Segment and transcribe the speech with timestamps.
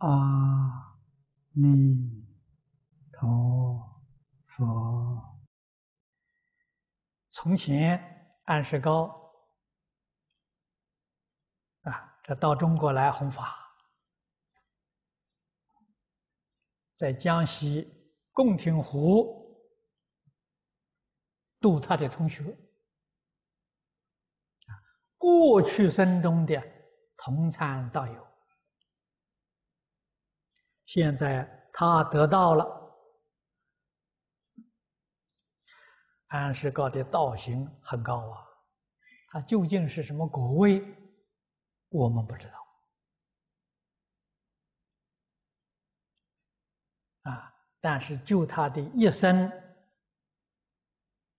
[0.00, 0.96] 阿
[1.52, 2.26] 弥
[3.12, 4.02] 陀
[4.46, 5.38] 佛。
[7.28, 9.08] 从前安世高
[11.82, 13.54] 啊，这到中国来弘法，
[16.94, 17.86] 在江西
[18.32, 19.54] 贡亭湖
[21.60, 22.56] 度他的同学，
[25.18, 26.58] 过去生中的
[27.18, 28.29] 同参道友。
[30.92, 32.66] 现在他得到了
[36.26, 38.44] 安世高的道行很高啊，
[39.28, 40.84] 他究竟是什么果位，
[41.90, 42.66] 我们不知道
[47.30, 47.54] 啊。
[47.80, 49.48] 但是就他的一生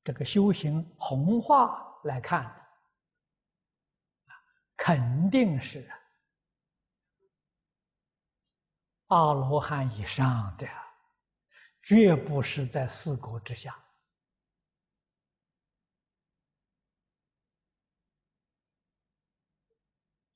[0.02, 2.50] 这个修行弘化来看，
[4.78, 6.01] 肯定是啊。
[9.12, 10.66] 阿罗汉以上的，
[11.84, 13.74] 绝不是在四国之下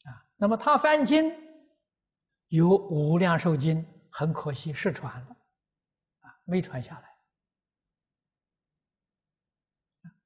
[0.04, 0.28] 啊。
[0.36, 1.32] 那么他翻经
[2.50, 5.38] 有《无量寿经》，很可惜失传了
[6.20, 7.16] 啊，没传下来。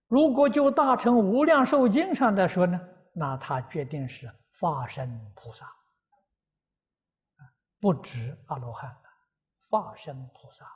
[0.07, 2.79] 如果就大乘《无量寿经》上来说呢，
[3.13, 4.27] 那他决定是
[4.59, 5.71] 化身菩萨。
[7.79, 9.09] 不止阿罗汉了，
[9.69, 10.71] 化身菩萨了。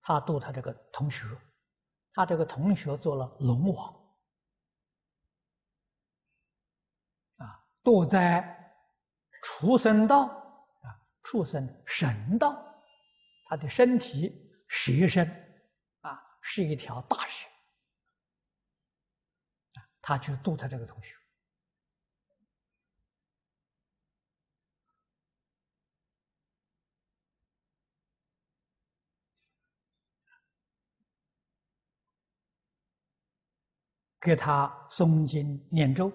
[0.00, 1.26] 他度他这个同学，
[2.14, 3.94] 他这个同学做了龙王，
[7.36, 8.74] 啊，堕在
[9.42, 10.24] 畜生道
[10.82, 12.56] 啊，畜生神道，
[13.50, 15.28] 他的身体蛇身
[16.00, 17.46] 啊，是一条大蛇，
[20.00, 21.17] 他去度他这个同学。
[34.20, 36.08] 给他诵经念咒，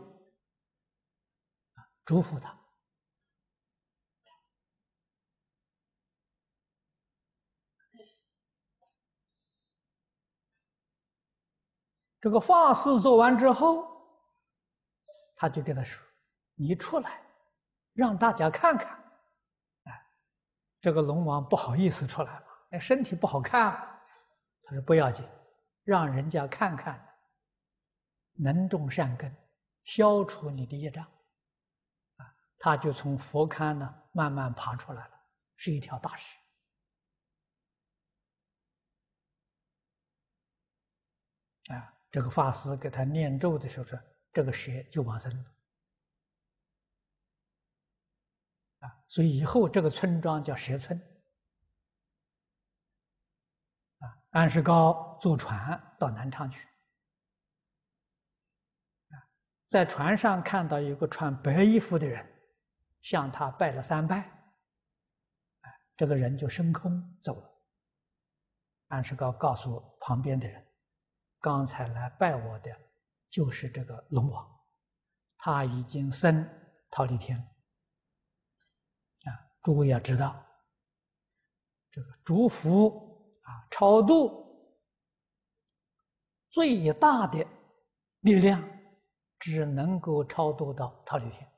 [1.75, 2.57] 啊，祝福他。
[12.19, 13.85] 这个法事做完之后，
[15.35, 16.01] 他就跟他说
[16.55, 17.21] ：“你出来，
[17.93, 18.87] 让大家看看。”
[19.83, 20.05] 哎，
[20.79, 23.71] 这个龙王不好意思出来了，那身体不好看。
[24.63, 25.25] 他说：“不要紧，
[25.83, 27.05] 让人家看看。”
[28.33, 29.35] 能种善根，
[29.83, 31.03] 消除你的业障，
[32.17, 35.19] 啊，他就从佛龛呢慢慢爬出来了，
[35.55, 36.37] 是一条大蛇。
[41.73, 43.97] 啊，这个法师给他念咒的时候说，
[44.33, 45.45] 这个蛇就往生了。
[48.79, 50.99] 啊，所以以后这个村庄叫蛇村。
[53.99, 56.67] 啊，安世高坐船到南昌去。
[59.73, 62.23] 在船上看到一个穿白衣服的人，
[63.01, 64.31] 向他拜了三拜，
[65.97, 67.49] 这个人就升空走了。
[68.89, 70.63] 安世高告诉旁边的人
[71.41, 72.69] ：“刚才来拜我的，
[73.31, 74.47] 就是这个龙王，
[75.39, 76.47] 他已经升
[76.91, 77.35] 桃李天。
[77.39, 80.39] 啊，诸位要知道，
[81.89, 84.55] 这个祝福啊，超度
[86.51, 87.43] 最大的
[88.19, 88.63] 力量。”
[89.43, 91.51] 只能够超度到桃李天，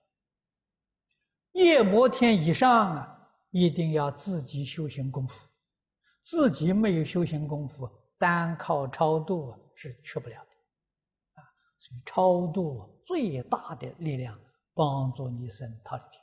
[1.51, 5.47] 夜摩天以上啊，一定要自己修行功夫，
[6.23, 7.87] 自己没有修行功夫，
[8.17, 11.45] 单靠超度是去不了的，啊，
[11.77, 14.35] 所以超度最大的力量，
[14.73, 16.21] 帮助你生桃李天。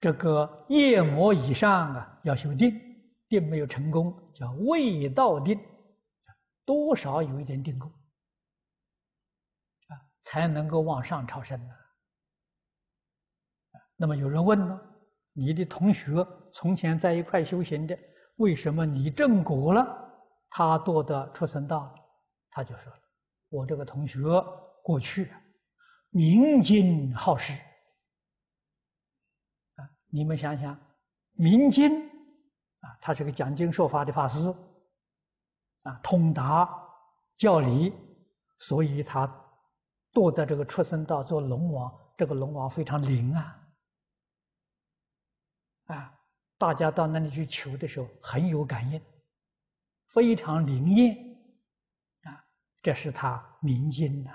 [0.00, 2.91] 这个夜魔以上啊，要修定。
[3.32, 5.58] 定没有成功，叫未到定，
[6.66, 7.90] 多少有一点定功
[9.88, 11.74] 啊，才能够往上超升呢。
[13.96, 14.78] 那么有人问呢，
[15.32, 16.12] 你的同学
[16.52, 17.98] 从前在一块修行的，
[18.36, 19.82] 为什么你正果了，
[20.50, 21.94] 他堕的出生道？
[22.50, 22.92] 他就说，
[23.48, 24.18] 我这个同学
[24.82, 25.32] 过去
[26.10, 27.54] 明经好事
[29.76, 30.78] 啊，你们想想，
[31.32, 32.11] 明经。
[32.82, 34.54] 啊，他是个讲经说法的法师，
[35.82, 36.68] 啊，通达
[37.36, 37.92] 教理，
[38.60, 39.26] 所以他
[40.12, 41.98] 堕在这个畜生道做龙王。
[42.14, 43.66] 这个龙王非常灵啊，
[45.86, 46.14] 啊，
[46.58, 49.02] 大家到那里去求的时候很有感应，
[50.08, 51.16] 非常灵验，
[52.24, 52.44] 啊，
[52.82, 54.30] 这是他明经呐。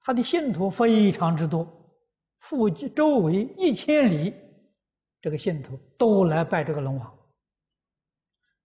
[0.00, 1.64] 他的信徒非常之多，
[2.40, 4.34] 附近周围一千里，
[5.22, 7.18] 这个信徒都来拜这个龙王，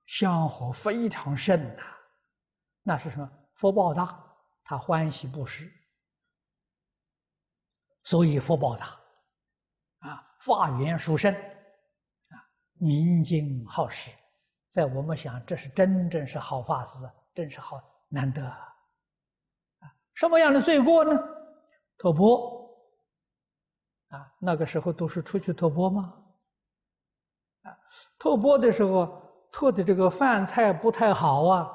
[0.07, 1.83] 香火非常盛呐。
[2.81, 3.31] 那是什么？
[3.53, 4.23] 福报大，
[4.63, 5.71] 他欢喜布施，
[8.03, 8.99] 所以福报大。
[9.99, 12.35] 啊，法缘殊胜，啊，
[12.79, 14.09] 宁静好施，
[14.71, 18.73] 在我们想，这是真正是好法师，真是好难得啊！
[20.15, 21.11] 什么样的罪过呢？
[21.97, 22.67] 托钵
[24.07, 26.23] 啊，那个时候都是出去托钵吗？
[27.63, 27.77] 啊，
[28.19, 29.21] 托钵的时候
[29.51, 31.69] 托的这个饭菜不太好啊，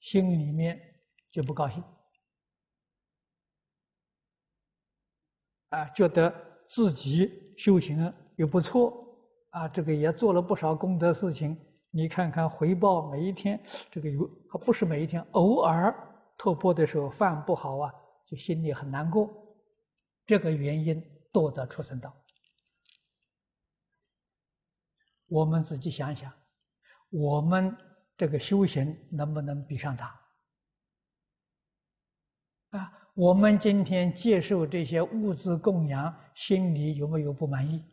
[0.00, 0.80] 心里面
[1.30, 1.82] 就不高兴
[5.70, 6.50] 啊，觉得。
[6.72, 9.04] 自己修行也不错
[9.50, 11.58] 啊，这个也做了不少功德事情。
[11.90, 14.24] 你看看回报，每一天这个有，
[14.64, 15.92] 不是每一天，偶尔
[16.38, 17.92] 托钵的时候饭不好啊，
[18.24, 19.28] 就心里很难过。
[20.24, 22.14] 这个原因多得出生道。
[25.30, 26.30] 我们自己想想，
[27.08, 27.74] 我们
[28.16, 30.06] 这个修行能不能比上他？
[32.70, 32.92] 啊？
[33.14, 37.84] 我们今天接受这些物资供养，心里有没有不满意？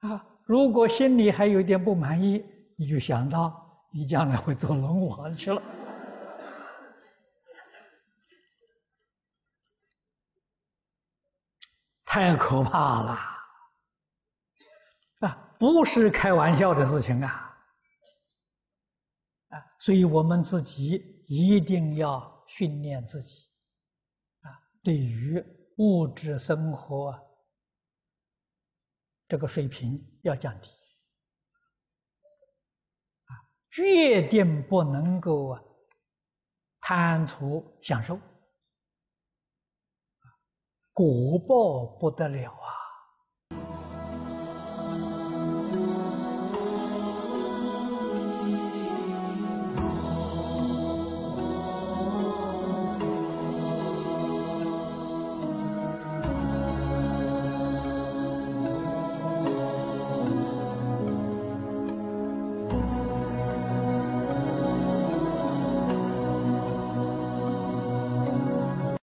[0.00, 2.44] 啊，如果心里还有点不满意，
[2.76, 5.60] 你就想到你将来会做龙王去了，
[12.18, 13.16] 太可怕了！
[15.20, 17.56] 啊，不是开玩笑的事情啊！
[19.50, 23.48] 啊，所以我们自己一定要训练自己，
[24.40, 24.50] 啊，
[24.82, 25.40] 对于
[25.76, 27.16] 物质生活
[29.28, 30.68] 这个水平要降低，
[33.26, 33.30] 啊，
[33.70, 35.62] 决定不能够啊
[36.80, 38.18] 贪图享受，
[40.98, 42.57] 果报不得了。